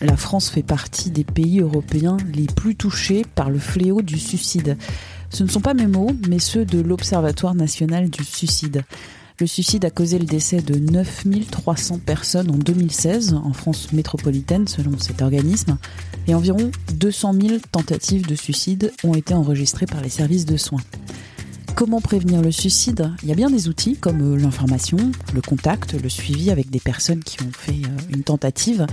La 0.00 0.16
France 0.16 0.48
fait 0.48 0.62
partie 0.62 1.10
des 1.10 1.24
pays 1.24 1.60
européens 1.60 2.16
les 2.32 2.46
plus 2.46 2.74
touchés 2.74 3.26
par 3.34 3.50
le 3.50 3.58
fléau 3.58 4.00
du 4.00 4.18
suicide. 4.18 4.78
Ce 5.28 5.42
ne 5.42 5.48
sont 5.48 5.60
pas 5.60 5.74
mes 5.74 5.86
mots, 5.86 6.12
mais 6.28 6.38
ceux 6.38 6.64
de 6.64 6.80
l'Observatoire 6.80 7.54
national 7.54 8.08
du 8.08 8.24
suicide. 8.24 8.82
Le 9.38 9.46
suicide 9.46 9.84
a 9.84 9.90
causé 9.90 10.18
le 10.18 10.24
décès 10.24 10.60
de 10.60 10.74
9300 10.74 12.00
personnes 12.04 12.50
en 12.50 12.56
2016 12.56 13.34
en 13.34 13.52
France 13.52 13.92
métropolitaine 13.92 14.68
selon 14.68 14.98
cet 14.98 15.22
organisme 15.22 15.78
et 16.28 16.34
environ 16.34 16.70
200 16.94 17.34
000 17.40 17.54
tentatives 17.72 18.26
de 18.26 18.34
suicide 18.34 18.92
ont 19.04 19.14
été 19.14 19.34
enregistrées 19.34 19.86
par 19.86 20.02
les 20.02 20.10
services 20.10 20.44
de 20.44 20.56
soins. 20.56 20.82
Comment 21.74 22.02
prévenir 22.02 22.42
le 22.42 22.50
suicide? 22.50 23.10
Il 23.22 23.30
y 23.30 23.32
a 23.32 23.34
bien 23.34 23.48
des 23.48 23.68
outils 23.68 23.96
comme 23.96 24.20
euh, 24.20 24.36
l'information, 24.36 24.98
le 25.32 25.40
contact, 25.40 25.94
le 25.94 26.08
suivi 26.10 26.50
avec 26.50 26.68
des 26.68 26.80
personnes 26.80 27.24
qui 27.24 27.42
ont 27.42 27.52
fait 27.52 27.72
euh, 27.72 28.14
une 28.14 28.22
tentative. 28.22 28.86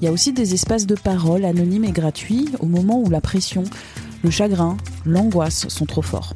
Il 0.00 0.04
y 0.04 0.08
a 0.08 0.12
aussi 0.12 0.32
des 0.32 0.54
espaces 0.54 0.86
de 0.86 0.94
parole 0.94 1.44
anonymes 1.44 1.84
et 1.84 1.90
gratuits 1.90 2.48
au 2.60 2.66
moment 2.66 3.00
où 3.00 3.10
la 3.10 3.20
pression, 3.20 3.64
le 4.22 4.30
chagrin, 4.30 4.76
l'angoisse 5.04 5.66
sont 5.68 5.86
trop 5.86 6.02
forts. 6.02 6.34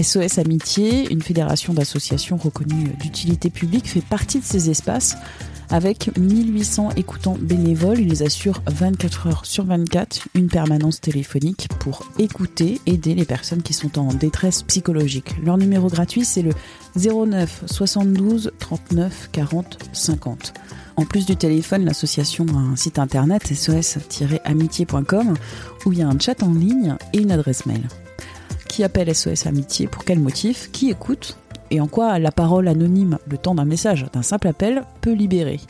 SOS 0.00 0.38
Amitié, 0.38 1.12
une 1.12 1.20
fédération 1.20 1.74
d'associations 1.74 2.36
reconnues 2.36 2.90
d'utilité 3.00 3.50
publique, 3.50 3.88
fait 3.88 4.04
partie 4.04 4.38
de 4.38 4.44
ces 4.44 4.70
espaces. 4.70 5.16
Avec 5.68 6.16
1800 6.16 6.90
écoutants 6.96 7.36
bénévoles, 7.40 7.98
ils 7.98 8.22
assurent 8.22 8.62
24 8.66 9.26
heures 9.26 9.46
sur 9.46 9.64
24 9.64 10.28
une 10.34 10.48
permanence 10.48 11.00
téléphonique 11.00 11.68
pour 11.80 12.08
écouter, 12.18 12.80
aider 12.86 13.14
les 13.14 13.24
personnes 13.24 13.62
qui 13.62 13.72
sont 13.72 13.98
en 13.98 14.12
détresse 14.12 14.62
psychologique. 14.62 15.34
Leur 15.42 15.58
numéro 15.58 15.88
gratuit, 15.88 16.24
c'est 16.24 16.42
le 16.42 16.52
09 16.96 17.64
72 17.66 18.52
39 18.58 19.30
40 19.32 19.78
50. 19.92 20.52
En 20.96 21.04
plus 21.04 21.26
du 21.26 21.36
téléphone, 21.36 21.84
l'association 21.84 22.46
a 22.54 22.58
un 22.58 22.76
site 22.76 22.98
internet 22.98 23.46
sos-amitié.com 23.46 25.34
où 25.86 25.92
il 25.92 25.98
y 25.98 26.02
a 26.02 26.08
un 26.08 26.18
chat 26.18 26.42
en 26.42 26.52
ligne 26.52 26.96
et 27.12 27.18
une 27.18 27.32
adresse 27.32 27.66
mail 27.66 27.82
qui 28.72 28.84
appelle 28.84 29.14
SOS 29.14 29.46
Amitié, 29.46 29.86
pour 29.86 30.02
quel 30.02 30.18
motif, 30.18 30.70
qui 30.72 30.88
écoute, 30.88 31.36
et 31.70 31.78
en 31.82 31.88
quoi 31.88 32.18
la 32.18 32.32
parole 32.32 32.68
anonyme, 32.68 33.18
le 33.30 33.36
temps 33.36 33.54
d'un 33.54 33.66
message, 33.66 34.06
d'un 34.14 34.22
simple 34.22 34.48
appel, 34.48 34.84
peut 35.02 35.12
libérer. 35.12 35.60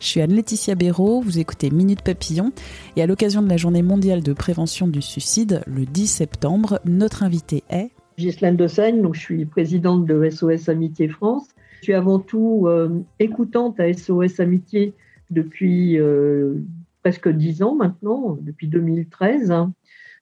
Je 0.00 0.06
suis 0.06 0.20
Anne-Laetitia 0.20 0.74
Béraud, 0.74 1.20
vous 1.20 1.38
écoutez 1.38 1.70
Minute 1.70 2.02
Papillon, 2.02 2.50
et 2.96 3.02
à 3.02 3.06
l'occasion 3.06 3.42
de 3.42 3.48
la 3.48 3.56
journée 3.56 3.82
mondiale 3.82 4.24
de 4.24 4.32
prévention 4.32 4.88
du 4.88 5.00
suicide, 5.00 5.62
le 5.68 5.86
10 5.86 6.08
septembre, 6.08 6.80
notre 6.84 7.22
invité 7.22 7.62
est... 7.70 7.90
Ghislaine 8.18 8.56
Dessaigne, 8.56 9.02
donc 9.02 9.14
je 9.14 9.20
suis 9.20 9.44
présidente 9.44 10.04
de 10.04 10.28
SOS 10.28 10.68
Amitié 10.68 11.06
France. 11.06 11.46
Je 11.78 11.84
suis 11.84 11.94
avant 11.94 12.18
tout 12.18 12.64
euh, 12.66 13.04
écoutante 13.20 13.78
à 13.78 13.92
SOS 13.92 14.40
Amitié 14.40 14.94
depuis 15.30 15.96
euh, 15.98 16.54
presque 17.02 17.28
dix 17.28 17.62
ans 17.62 17.76
maintenant, 17.76 18.36
depuis 18.40 18.66
2013. 18.66 19.52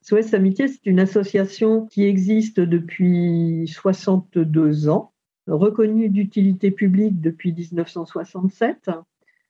SOS 0.03 0.35
Amitié, 0.35 0.69
c'est 0.69 0.85
une 0.85 1.01
association 1.01 1.87
qui 1.87 2.05
existe 2.05 2.61
depuis 2.61 3.65
62 3.69 4.91
ans, 4.91 5.13
reconnue 5.47 6.11
d'utilité 6.11 6.71
publique 6.71 7.23
depuis 7.23 7.55
1967. 7.55 8.91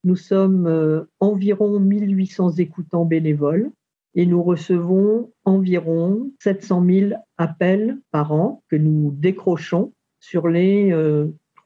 Nous 0.04 0.16
sommes 0.16 0.68
euh, 0.68 1.10
environ 1.18 1.80
1800 1.80 2.52
écoutants 2.58 3.04
bénévoles 3.04 3.72
et 4.14 4.26
nous 4.26 4.44
recevons 4.44 5.32
environ 5.44 6.30
700 6.38 6.86
000 6.86 7.10
appels 7.36 7.98
par 8.12 8.30
an 8.30 8.62
que 8.68 8.76
nous 8.76 9.10
décrochons 9.10 9.92
sur 10.20 10.46
les 10.46 10.92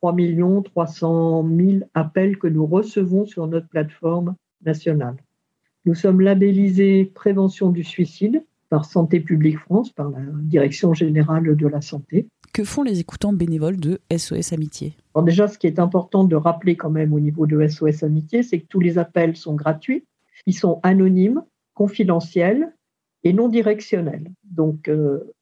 3 0.00 0.14
300 0.64 1.46
000 1.56 1.78
appels 1.94 2.38
que 2.38 2.46
nous 2.46 2.66
recevons 2.66 3.26
sur 3.26 3.46
notre 3.46 3.68
plateforme 3.68 4.34
nationale. 4.64 5.16
Nous 5.84 5.94
sommes 5.94 6.20
labellisés 6.20 7.04
prévention 7.04 7.70
du 7.70 7.84
suicide 7.84 8.44
par 8.70 8.84
Santé 8.84 9.20
publique 9.20 9.58
France, 9.58 9.90
par 9.90 10.10
la 10.10 10.20
Direction 10.42 10.94
générale 10.94 11.56
de 11.56 11.66
la 11.66 11.80
santé. 11.80 12.28
Que 12.52 12.64
font 12.64 12.82
les 12.82 13.00
écoutants 13.00 13.32
bénévoles 13.32 13.78
de 13.78 14.00
SOS 14.16 14.52
Amitié? 14.52 14.94
Alors 15.14 15.24
déjà, 15.24 15.48
ce 15.48 15.58
qui 15.58 15.66
est 15.66 15.78
important 15.78 16.24
de 16.24 16.36
rappeler 16.36 16.76
quand 16.76 16.90
même 16.90 17.12
au 17.12 17.20
niveau 17.20 17.46
de 17.46 17.66
SOS 17.66 18.02
Amitié, 18.02 18.42
c'est 18.42 18.60
que 18.60 18.66
tous 18.66 18.80
les 18.80 18.96
appels 18.98 19.36
sont 19.36 19.54
gratuits, 19.54 20.04
ils 20.46 20.54
sont 20.54 20.80
anonymes, 20.82 21.42
confidentiels 21.74 22.72
et 23.24 23.32
non 23.32 23.48
directionnels. 23.48 24.30
Donc, 24.44 24.88
euh, 24.88 25.32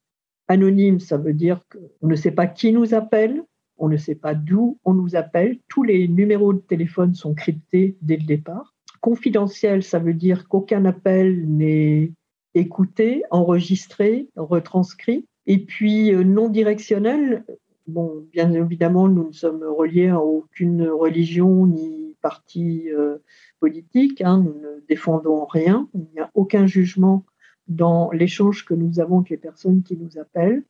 anonyme, 0.49 1.01
ça 1.01 1.17
veut 1.17 1.35
dire 1.35 1.61
qu'on 1.71 2.09
ne 2.09 2.17
sait 2.17 2.31
pas 2.31 2.47
qui 2.47 2.73
nous 2.73 2.95
appelle, 2.95 3.43
on 3.79 3.89
ne 3.89 3.97
sait 3.97 4.15
pas 4.15 4.35
d'où 4.35 4.79
on 4.85 4.95
nous 4.95 5.17
appelle. 5.17 5.59
Tous 5.69 5.83
les 5.83 6.09
numéros 6.09 6.53
de 6.53 6.59
téléphone 6.59 7.15
sont 7.15 7.35
cryptés 7.35 7.97
dès 8.03 8.17
le 8.17 8.25
départ. 8.25 8.75
Confidentiel, 9.01 9.83
ça 9.83 9.99
veut 9.99 10.15
dire 10.15 10.49
qu'aucun 10.49 10.85
appel 10.85 11.49
n'est 11.49 12.13
écouté, 12.55 13.23
enregistré, 13.31 14.29
retranscrit. 14.37 15.27
Et 15.47 15.59
puis 15.59 16.13
euh, 16.13 16.25
non 16.25 16.49
directionnel, 16.49 17.45
bon, 17.87 18.27
bien 18.33 18.53
évidemment, 18.53 19.09
nous 19.09 19.29
ne 19.29 19.33
sommes 19.33 19.65
reliés 19.65 20.09
à 20.09 20.21
aucune 20.21 20.89
religion 20.89 21.67
ni 21.67 22.17
parti 22.21 22.91
euh, 22.91 23.19
politique. 23.61 24.21
Hein. 24.21 24.45
nous 24.45 24.61
ne 24.61 24.81
défendons 24.89 25.45
rien. 25.47 25.89
Il 25.95 26.07
n'y 26.15 26.21
a 26.21 26.31
aucun 26.35 26.67
jugement 26.67 27.25
dans 27.69 28.11
l'échange 28.11 28.65
que 28.65 28.75
nous 28.75 28.99
avons 29.01 29.19
avec 29.19 29.31
les 29.31 29.37
personnes 29.37 29.83
qui 29.83 29.97
nous 29.97 30.19
appellent. 30.19 30.65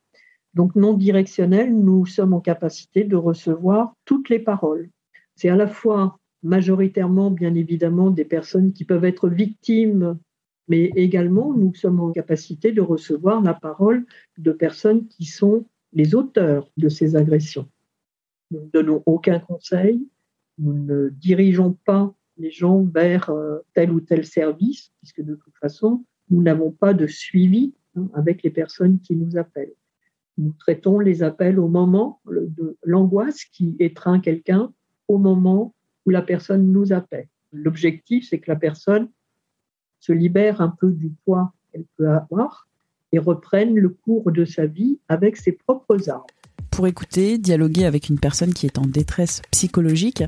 Donc 0.54 0.74
non 0.74 0.94
directionnel, 0.94 1.76
nous 1.76 2.06
sommes 2.06 2.32
en 2.32 2.40
capacité 2.40 3.04
de 3.04 3.16
recevoir 3.16 3.94
toutes 4.04 4.28
les 4.28 4.38
paroles. 4.38 4.88
C'est 5.34 5.48
à 5.48 5.56
la 5.56 5.68
fois 5.68 6.18
majoritairement, 6.42 7.30
bien 7.30 7.54
évidemment, 7.54 8.10
des 8.10 8.24
personnes 8.24 8.72
qui 8.72 8.84
peuvent 8.84 9.04
être 9.04 9.28
victimes 9.28 10.18
mais 10.68 10.92
également 10.96 11.52
nous 11.54 11.74
sommes 11.74 12.00
en 12.00 12.12
capacité 12.12 12.72
de 12.72 12.80
recevoir 12.80 13.42
la 13.42 13.54
parole 13.54 14.06
de 14.36 14.52
personnes 14.52 15.06
qui 15.08 15.24
sont 15.24 15.66
les 15.92 16.14
auteurs 16.14 16.70
de 16.76 16.88
ces 16.88 17.16
agressions. 17.16 17.68
Nous 18.50 18.60
ne 18.60 18.70
donnons 18.70 19.02
aucun 19.06 19.40
conseil, 19.40 20.06
nous 20.58 20.74
ne 20.74 21.08
dirigeons 21.08 21.76
pas 21.84 22.14
les 22.36 22.50
gens 22.50 22.82
vers 22.82 23.30
euh, 23.30 23.58
tel 23.74 23.90
ou 23.90 24.00
tel 24.00 24.24
service, 24.24 24.92
puisque 25.00 25.22
de 25.22 25.34
toute 25.34 25.56
façon, 25.56 26.04
nous 26.30 26.42
n'avons 26.42 26.70
pas 26.70 26.94
de 26.94 27.06
suivi 27.06 27.74
hein, 27.96 28.08
avec 28.14 28.42
les 28.42 28.50
personnes 28.50 29.00
qui 29.00 29.16
nous 29.16 29.36
appellent. 29.36 29.74
Nous 30.38 30.52
traitons 30.52 31.00
les 31.00 31.22
appels 31.24 31.58
au 31.58 31.68
moment 31.68 32.20
de 32.26 32.76
l'angoisse 32.84 33.44
qui 33.44 33.76
étreint 33.80 34.20
quelqu'un 34.20 34.72
au 35.08 35.18
moment 35.18 35.74
où 36.06 36.10
la 36.10 36.22
personne 36.22 36.70
nous 36.70 36.92
appelle. 36.92 37.28
L'objectif, 37.52 38.28
c'est 38.28 38.38
que 38.38 38.50
la 38.50 38.56
personne 38.56 39.08
se 40.00 40.12
libère 40.12 40.60
un 40.60 40.68
peu 40.68 40.92
du 40.92 41.10
poids 41.24 41.52
qu'elle 41.72 41.84
peut 41.96 42.08
avoir 42.08 42.68
et 43.12 43.18
reprenne 43.18 43.74
le 43.74 43.88
cours 43.88 44.30
de 44.30 44.44
sa 44.44 44.66
vie 44.66 45.00
avec 45.08 45.36
ses 45.36 45.52
propres 45.52 46.08
armes. 46.08 46.22
Pour 46.70 46.86
écouter, 46.86 47.38
dialoguer 47.38 47.86
avec 47.86 48.08
une 48.08 48.20
personne 48.20 48.54
qui 48.54 48.66
est 48.66 48.78
en 48.78 48.86
détresse 48.86 49.42
psychologique, 49.50 50.22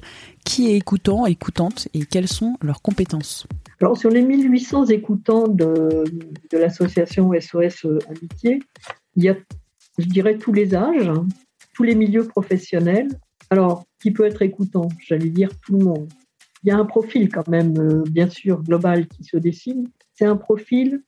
qui 0.45 0.73
est 0.73 0.77
écoutant, 0.77 1.27
écoutante 1.27 1.87
et 1.95 2.05
quelles 2.05 2.27
sont 2.27 2.57
leurs 2.63 2.83
compétences? 2.83 3.47
Alors 3.81 3.97
sur 3.97 4.11
les 4.11 4.23
1800 4.23 4.87
écoutants 4.87 5.47
de, 5.47 6.05
de 6.51 6.59
l'association 6.59 7.31
SOS 7.39 7.87
Amitié, 8.09 8.61
il 9.15 9.25
y 9.25 9.29
a, 9.29 9.37
je 10.01 10.09
dirais, 10.09 10.39
tous 10.39 10.53
les 10.53 10.75
âges, 10.75 11.11
tous 11.75 11.83
les 11.83 11.95
milieux 11.95 12.27
professionnels. 12.27 13.09
Alors, 13.51 13.85
qui 14.01 14.11
peut 14.11 14.25
être 14.25 14.43
écoutant 14.43 14.89
J'allais 15.01 15.31
dire 15.31 15.51
tout 15.61 15.77
le 15.77 15.85
monde 15.85 16.09
il 16.63 16.69
y 16.69 16.71
a 16.71 16.79
un 16.79 16.85
profil 16.85 17.31
quand 17.31 17.49
même, 17.49 17.79
euh, 17.79 18.03
bien 18.11 18.29
sûr, 18.29 18.63
global 18.63 19.07
qui 19.09 19.25
se 19.25 19.37
dessine. 19.37 19.89
C'est 20.13 20.27
un 20.27 20.37
profil 20.37 21.03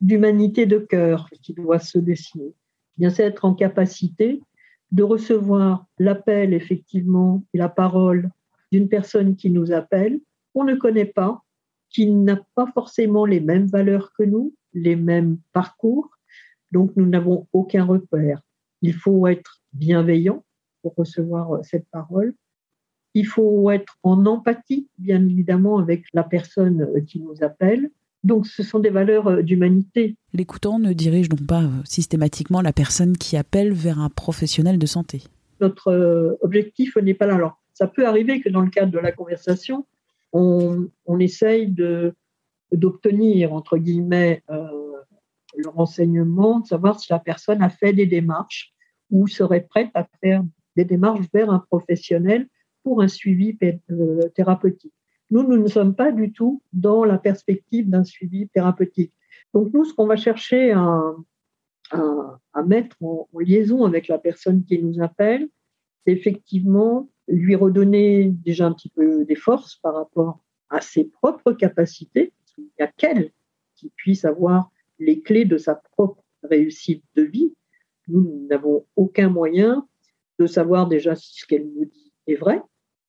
d'humanité 0.00 0.66
de 0.66 0.78
cœur 0.78 1.28
qui 1.42 1.52
doit 1.52 1.78
se 1.78 1.98
dessiner. 1.98 2.54
Bien, 2.98 3.10
c'est 3.10 3.24
être 3.24 3.44
en 3.44 3.54
capacité 3.54 4.40
de 4.90 5.02
recevoir 5.02 5.86
l'appel, 5.98 6.52
effectivement, 6.52 7.44
et 7.54 7.58
la 7.58 7.68
parole 7.68 8.30
d'une 8.72 8.88
personne 8.88 9.36
qui 9.36 9.50
nous 9.50 9.72
appelle, 9.72 10.20
qu'on 10.52 10.64
ne 10.64 10.74
connaît 10.74 11.04
pas, 11.04 11.42
qui 11.90 12.10
n'a 12.10 12.40
pas 12.54 12.66
forcément 12.72 13.24
les 13.24 13.40
mêmes 13.40 13.66
valeurs 13.66 14.12
que 14.18 14.24
nous, 14.24 14.54
les 14.72 14.96
mêmes 14.96 15.38
parcours, 15.52 16.10
donc 16.72 16.92
nous 16.96 17.06
n'avons 17.06 17.46
aucun 17.52 17.84
repère. 17.84 18.42
Il 18.82 18.94
faut 18.94 19.26
être 19.26 19.60
bienveillant 19.72 20.44
pour 20.82 20.94
recevoir 20.96 21.54
euh, 21.56 21.60
cette 21.62 21.86
parole, 21.90 22.34
Il 23.14 23.26
faut 23.26 23.70
être 23.70 23.98
en 24.02 24.24
empathie, 24.26 24.88
bien 24.98 25.22
évidemment, 25.26 25.78
avec 25.78 26.04
la 26.12 26.22
personne 26.22 27.04
qui 27.06 27.20
nous 27.20 27.42
appelle. 27.42 27.90
Donc, 28.22 28.46
ce 28.46 28.62
sont 28.62 28.78
des 28.78 28.90
valeurs 28.90 29.42
d'humanité. 29.42 30.16
L'écoutant 30.32 30.78
ne 30.78 30.92
dirige 30.92 31.28
donc 31.28 31.44
pas 31.46 31.68
systématiquement 31.84 32.60
la 32.60 32.72
personne 32.72 33.16
qui 33.16 33.36
appelle 33.36 33.72
vers 33.72 33.98
un 33.98 34.10
professionnel 34.10 34.78
de 34.78 34.86
santé. 34.86 35.24
Notre 35.60 36.38
objectif 36.40 36.96
n'est 36.96 37.14
pas 37.14 37.26
là. 37.26 37.34
Alors, 37.34 37.60
ça 37.72 37.86
peut 37.86 38.06
arriver 38.06 38.40
que 38.40 38.50
dans 38.50 38.60
le 38.60 38.70
cadre 38.70 38.92
de 38.92 38.98
la 38.98 39.10
conversation, 39.10 39.86
on, 40.32 40.86
on 41.06 41.18
essaye 41.18 41.74
d'obtenir, 42.72 43.52
entre 43.52 43.78
guillemets, 43.78 44.42
euh, 44.50 44.68
le 45.56 45.68
renseignement, 45.68 46.60
de 46.60 46.66
savoir 46.66 47.00
si 47.00 47.12
la 47.12 47.18
personne 47.18 47.62
a 47.62 47.70
fait 47.70 47.92
des 47.92 48.06
démarches 48.06 48.72
ou 49.10 49.26
serait 49.26 49.66
prête 49.68 49.90
à 49.94 50.06
faire 50.20 50.42
des 50.76 50.84
démarches 50.84 51.26
vers 51.32 51.50
un 51.50 51.58
professionnel 51.58 52.48
pour 52.82 53.02
un 53.02 53.08
suivi 53.08 53.56
euh, 53.90 54.28
thérapeutique. 54.34 54.94
Nous, 55.30 55.42
nous 55.42 55.56
ne 55.56 55.68
sommes 55.68 55.94
pas 55.94 56.12
du 56.12 56.32
tout 56.32 56.62
dans 56.72 57.04
la 57.04 57.18
perspective 57.18 57.88
d'un 57.88 58.04
suivi 58.04 58.48
thérapeutique. 58.48 59.12
Donc 59.54 59.72
nous, 59.72 59.84
ce 59.84 59.94
qu'on 59.94 60.06
va 60.06 60.16
chercher 60.16 60.72
à, 60.72 61.14
mettre 62.66 62.96
en, 63.02 63.28
liaison 63.38 63.84
avec 63.84 64.08
la 64.08 64.18
personne 64.18 64.64
qui 64.64 64.82
nous 64.82 65.02
appelle, 65.02 65.48
c'est 66.04 66.12
effectivement 66.12 67.08
lui 67.28 67.54
redonner 67.54 68.30
déjà 68.30 68.66
un 68.66 68.72
petit 68.72 68.88
peu 68.88 69.24
des 69.24 69.34
forces 69.36 69.76
par 69.76 69.94
rapport 69.94 70.40
à 70.68 70.80
ses 70.80 71.04
propres 71.04 71.52
capacités. 71.52 72.32
Il 72.58 72.64
n'y 72.78 72.84
a 72.84 72.88
qu'elle 72.88 73.32
qui 73.76 73.90
puisse 73.96 74.24
avoir 74.24 74.70
les 75.00 75.20
clés 75.20 75.44
de 75.44 75.58
sa 75.58 75.74
propre 75.74 76.22
réussite 76.44 77.02
de 77.16 77.22
vie. 77.22 77.52
Nous 78.06 78.46
n'avons 78.48 78.86
aucun 78.96 79.28
moyen 79.28 79.86
de 80.38 80.46
savoir 80.46 80.88
déjà 80.88 81.16
si 81.16 81.40
ce 81.40 81.46
qu'elle 81.46 81.68
nous 81.74 81.86
dit 81.86 82.12
est 82.26 82.36
vrai. 82.36 82.62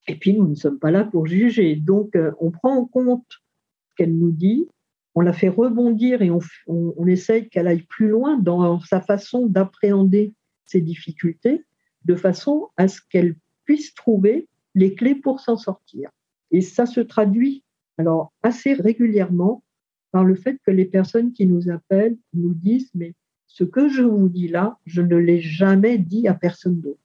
Et 0.07 0.15
puis, 0.15 0.33
nous 0.33 0.47
ne 0.47 0.55
sommes 0.55 0.79
pas 0.79 0.89
là 0.89 1.03
pour 1.03 1.27
juger. 1.27 1.75
Donc, 1.75 2.15
euh, 2.15 2.31
on 2.39 2.49
prend 2.49 2.75
en 2.75 2.85
compte 2.85 3.41
ce 3.89 3.95
qu'elle 3.95 4.17
nous 4.17 4.31
dit, 4.31 4.67
on 5.13 5.21
la 5.21 5.33
fait 5.33 5.49
rebondir 5.49 6.21
et 6.21 6.31
on, 6.31 6.39
on 6.67 7.05
essaye 7.05 7.49
qu'elle 7.49 7.67
aille 7.67 7.83
plus 7.83 8.07
loin 8.07 8.37
dans 8.37 8.79
sa 8.79 9.01
façon 9.01 9.45
d'appréhender 9.45 10.33
ses 10.65 10.81
difficultés, 10.81 11.65
de 12.05 12.15
façon 12.15 12.69
à 12.77 12.87
ce 12.87 13.01
qu'elle 13.09 13.35
puisse 13.65 13.93
trouver 13.93 14.47
les 14.73 14.95
clés 14.95 15.15
pour 15.15 15.39
s'en 15.39 15.57
sortir. 15.57 16.09
Et 16.51 16.61
ça 16.61 16.85
se 16.85 17.01
traduit 17.01 17.63
alors 17.97 18.31
assez 18.41 18.73
régulièrement 18.73 19.63
par 20.11 20.23
le 20.23 20.35
fait 20.35 20.57
que 20.65 20.71
les 20.71 20.85
personnes 20.85 21.31
qui 21.33 21.47
nous 21.47 21.69
appellent 21.69 22.17
nous 22.33 22.53
disent 22.53 22.91
mais 22.93 23.13
ce 23.47 23.63
que 23.63 23.89
je 23.89 24.03
vous 24.03 24.29
dis 24.29 24.47
là, 24.47 24.77
je 24.85 25.01
ne 25.01 25.15
l'ai 25.15 25.41
jamais 25.41 25.97
dit 25.97 26.27
à 26.27 26.33
personne 26.33 26.79
d'autre. 26.79 26.99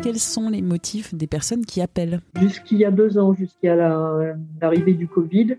Quels 0.00 0.20
sont 0.20 0.48
les 0.48 0.62
motifs 0.62 1.14
des 1.14 1.26
personnes 1.26 1.66
qui 1.66 1.80
appellent? 1.80 2.20
Jusqu'il 2.40 2.78
y 2.78 2.84
a 2.84 2.92
deux 2.92 3.18
ans, 3.18 3.34
jusqu'à 3.34 3.74
l'arrivée 3.74 4.94
du 4.94 5.08
Covid, 5.08 5.56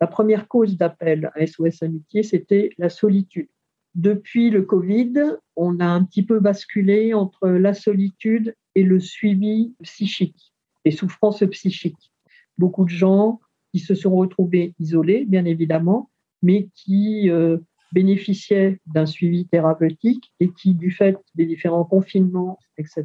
la 0.00 0.06
première 0.06 0.48
cause 0.48 0.76
d'appel 0.76 1.30
à 1.34 1.46
SOS 1.46 1.82
Amitié, 1.82 2.22
c'était 2.22 2.70
la 2.78 2.88
solitude. 2.88 3.48
Depuis 3.94 4.50
le 4.50 4.62
Covid, 4.62 5.14
on 5.54 5.78
a 5.80 5.86
un 5.86 6.04
petit 6.04 6.24
peu 6.24 6.40
basculé 6.40 7.14
entre 7.14 7.48
la 7.48 7.72
solitude 7.72 8.54
et 8.74 8.82
le 8.82 9.00
suivi 9.00 9.74
psychique, 9.82 10.52
les 10.84 10.90
souffrances 10.90 11.44
psychiques. 11.50 12.12
Beaucoup 12.58 12.84
de 12.84 12.90
gens 12.90 13.40
qui 13.72 13.78
se 13.78 13.94
sont 13.94 14.14
retrouvés 14.14 14.74
isolés, 14.80 15.24
bien 15.26 15.44
évidemment, 15.44 16.10
mais 16.46 16.68
qui 16.74 17.28
euh, 17.28 17.58
bénéficiaient 17.90 18.78
d'un 18.86 19.04
suivi 19.04 19.48
thérapeutique 19.48 20.32
et 20.38 20.52
qui, 20.52 20.74
du 20.74 20.92
fait 20.92 21.18
des 21.34 21.44
différents 21.44 21.84
confinements, 21.84 22.60
etc., 22.78 23.04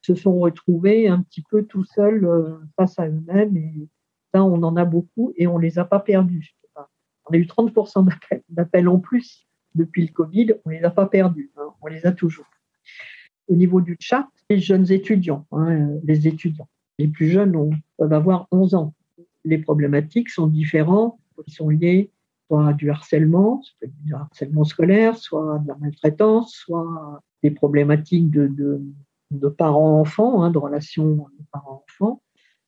se 0.00 0.14
sont 0.14 0.38
retrouvés 0.38 1.08
un 1.08 1.20
petit 1.22 1.42
peu 1.50 1.64
tout 1.64 1.82
seuls 1.82 2.24
euh, 2.24 2.56
face 2.76 2.96
à 3.00 3.08
eux-mêmes. 3.08 3.56
Et 3.56 3.88
ça, 4.32 4.44
on 4.44 4.62
en 4.62 4.76
a 4.76 4.84
beaucoup 4.84 5.32
et 5.36 5.48
on 5.48 5.58
les 5.58 5.80
a 5.80 5.84
pas 5.84 5.98
perdus. 5.98 6.54
On 6.76 7.34
a 7.34 7.36
eu 7.36 7.46
30% 7.46 8.08
d'appels 8.48 8.88
en 8.88 9.00
plus 9.00 9.48
depuis 9.74 10.06
le 10.06 10.12
Covid, 10.12 10.54
on 10.64 10.70
les 10.70 10.84
a 10.84 10.90
pas 10.90 11.06
perdus, 11.06 11.50
hein, 11.56 11.74
on 11.82 11.88
les 11.88 12.06
a 12.06 12.12
toujours. 12.12 12.46
Au 13.48 13.56
niveau 13.56 13.80
du 13.80 13.96
chat, 13.98 14.28
les 14.48 14.60
jeunes 14.60 14.90
étudiants, 14.92 15.46
hein, 15.50 15.88
les 16.04 16.28
étudiants, 16.28 16.68
les 16.98 17.08
plus 17.08 17.28
jeunes 17.28 17.52
peuvent 17.98 18.12
avoir 18.12 18.46
11 18.52 18.74
ans. 18.76 18.94
Les 19.44 19.58
problématiques 19.58 20.30
sont 20.30 20.46
différentes, 20.46 21.18
ils 21.46 21.52
sont 21.52 21.68
liées 21.68 22.10
soit 22.48 22.72
du 22.72 22.90
harcèlement, 22.90 23.62
du 24.04 24.14
harcèlement 24.14 24.64
scolaire, 24.64 25.16
soit 25.16 25.58
de 25.60 25.68
la 25.68 25.76
maltraitance, 25.76 26.52
soit 26.54 27.22
des 27.42 27.50
problématiques 27.50 28.30
de, 28.30 28.80
de, 29.30 29.48
parents-enfants, 29.48 30.42
hein, 30.42 30.50
de 30.50 30.58
relations 30.58 31.26
parents-enfants, 31.52 32.22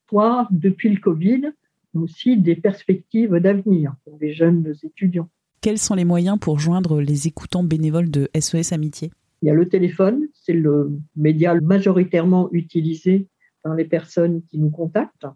soit 0.08 0.46
depuis 0.50 0.90
le 0.90 1.00
Covid, 1.00 1.52
aussi 1.94 2.36
des 2.36 2.54
perspectives 2.56 3.34
d'avenir 3.36 3.94
pour 4.04 4.18
les 4.20 4.32
jeunes 4.32 4.74
étudiants. 4.82 5.28
Quels 5.60 5.78
sont 5.78 5.94
les 5.94 6.04
moyens 6.04 6.38
pour 6.38 6.58
joindre 6.58 7.00
les 7.00 7.26
écoutants 7.26 7.64
bénévoles 7.64 8.10
de 8.10 8.28
SOS 8.38 8.72
Amitié? 8.72 9.10
Il 9.42 9.46
y 9.46 9.50
a 9.50 9.54
le 9.54 9.68
téléphone, 9.68 10.26
c'est 10.34 10.52
le 10.52 10.92
média 11.16 11.58
majoritairement 11.60 12.50
utilisé 12.52 13.26
par 13.62 13.74
les 13.74 13.84
personnes 13.84 14.42
qui 14.42 14.58
nous 14.58 14.70
contactent. 14.70 15.26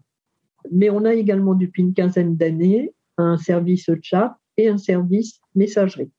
Mais 0.71 0.89
on 0.89 1.05
a 1.05 1.13
également 1.13 1.53
depuis 1.53 1.83
une 1.83 1.93
quinzaine 1.93 2.35
d'années 2.35 2.93
un 3.17 3.37
service 3.37 3.89
chat 4.01 4.37
et 4.57 4.69
un 4.69 4.77
service 4.77 5.39
messagerie. 5.53 6.11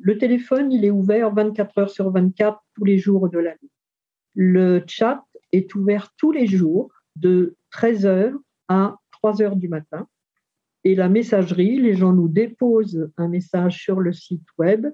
Le 0.00 0.16
téléphone, 0.18 0.72
il 0.72 0.84
est 0.84 0.90
ouvert 0.90 1.32
24 1.32 1.78
heures 1.78 1.90
sur 1.90 2.10
24 2.10 2.58
tous 2.74 2.84
les 2.84 2.98
jours 2.98 3.28
de 3.28 3.38
l'année. 3.38 3.70
Le 4.34 4.82
chat 4.86 5.24
est 5.52 5.74
ouvert 5.74 6.12
tous 6.16 6.32
les 6.32 6.46
jours 6.46 6.90
de 7.16 7.54
13 7.70 8.06
heures 8.06 8.38
à 8.68 8.96
3 9.12 9.42
heures 9.42 9.56
du 9.56 9.68
matin. 9.68 10.08
Et 10.84 10.94
la 10.94 11.08
messagerie, 11.08 11.78
les 11.80 11.94
gens 11.94 12.12
nous 12.12 12.28
déposent 12.28 13.10
un 13.16 13.28
message 13.28 13.82
sur 13.82 14.00
le 14.00 14.12
site 14.12 14.46
web 14.58 14.86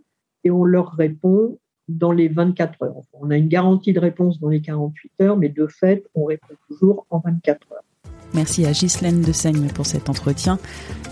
et 0.44 0.50
on 0.50 0.64
leur 0.64 0.92
répond 0.92 1.58
dans 1.88 2.12
les 2.12 2.28
24 2.28 2.82
heures. 2.84 3.00
On 3.12 3.30
a 3.30 3.36
une 3.36 3.48
garantie 3.48 3.92
de 3.92 3.98
réponse 3.98 4.38
dans 4.38 4.48
les 4.48 4.60
48 4.60 5.12
heures, 5.22 5.36
mais 5.36 5.48
de 5.48 5.66
fait, 5.66 6.06
on 6.14 6.24
répond 6.24 6.54
toujours 6.68 7.06
en 7.10 7.18
24 7.18 7.72
heures. 7.72 7.84
Merci 8.34 8.64
à 8.66 8.72
Ghislaine 8.72 9.22
de 9.22 9.32
Seigne 9.32 9.68
pour 9.68 9.86
cet 9.86 10.08
entretien. 10.08 10.58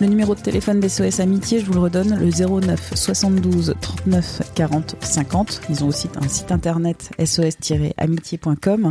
Le 0.01 0.07
numéro 0.07 0.35
de 0.35 0.41
téléphone 0.41 0.81
d'SOS 0.81 1.21
Amitié, 1.21 1.61
je 1.61 1.67
vous 1.67 1.73
le 1.73 1.81
redonne, 1.81 2.19
le 2.19 2.31
09 2.31 2.93
72 2.95 3.75
39 3.81 4.43
40 4.55 4.97
50. 5.01 5.61
Ils 5.71 5.85
ont 5.85 5.89
aussi 5.89 6.09
un 6.21 6.29
site 6.29 6.53
internet 6.53 7.11
sos-amitié.com. 7.25 8.91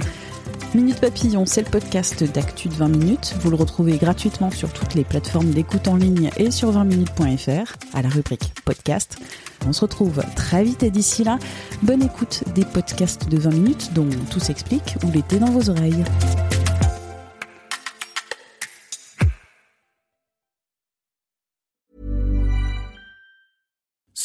Minute 0.76 1.00
Papillon, 1.00 1.46
c'est 1.46 1.64
le 1.64 1.72
podcast 1.72 2.24
d'actu 2.24 2.68
de 2.68 2.74
20 2.74 2.90
minutes. 2.90 3.36
Vous 3.40 3.50
le 3.50 3.56
retrouvez 3.56 3.98
gratuitement 3.98 4.52
sur 4.52 4.72
toutes 4.74 4.96
les 4.96 5.06
plateformes 5.06 5.52
d'écoute 5.52 5.88
en 5.88 5.96
ligne 5.96 6.30
et 6.38 6.52
sur 6.52 6.72
20minutes.fr 6.72 7.78
à 7.94 8.02
la 8.02 8.10
rubrique 8.10 8.54
podcast. 8.66 9.18
On 9.66 9.74
se 9.74 9.82
retrouve 9.82 10.22
très 10.36 10.64
vite 10.64 10.84
et 10.84 10.92
d'ici 10.92 11.24
là, 11.24 11.40
bonne 11.82 12.04
écoute 12.04 12.44
des 12.54 12.66
podcasts 12.66 13.30
de 13.30 13.38
20 13.38 13.50
minutes 13.52 13.94
dont 13.94 14.10
tout 14.30 14.40
s'explique 14.40 14.96
ou 15.04 15.12
l'été 15.12 15.40
dans 15.40 15.52
vos 15.52 15.70
oreilles. 15.70 16.04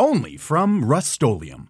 only 0.00 0.36
from 0.38 0.82
Rustolium. 0.84 1.69